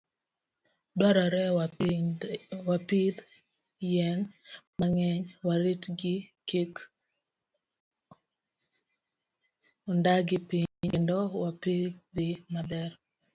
Dwarore 0.97 1.43
wapidh 2.67 3.19
yien 3.91 4.19
mang'eny, 4.79 5.23
waritgi 5.47 6.15
kik 6.49 6.73
ong'adgi 9.89 10.37
piny, 10.49 10.69
kendo 10.91 11.17
wapidhi 11.43 12.27
maber. 12.53 12.91